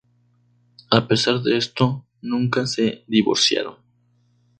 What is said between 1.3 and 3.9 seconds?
de esto, nunca se divorciaron.